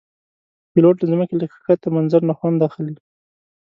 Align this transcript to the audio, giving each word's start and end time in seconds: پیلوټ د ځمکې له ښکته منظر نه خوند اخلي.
پیلوټ 0.71 0.95
د 0.99 1.03
ځمکې 1.11 1.35
له 1.39 1.45
ښکته 1.53 1.87
منظر 1.95 2.21
نه 2.29 2.33
خوند 2.37 2.59
اخلي. 2.67 2.95